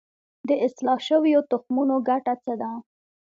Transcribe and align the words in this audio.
د 0.47 0.49
اصلاح 0.65 0.99
شویو 1.07 1.41
تخمونو 1.51 1.95
ګټه 2.09 2.33
څه 2.43 2.53
ده؟ 2.61 2.71